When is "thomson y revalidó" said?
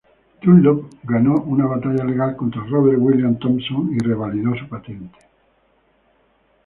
3.37-4.55